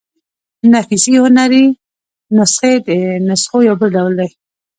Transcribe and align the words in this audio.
نفیسي 0.73 1.13
هنري 1.23 1.65
نسخې 2.37 2.73
د 2.87 2.89
نسخو 3.27 3.57
يو 3.67 3.75
بل 3.79 3.89
ډول 3.95 4.11
دﺉ. 4.19 4.29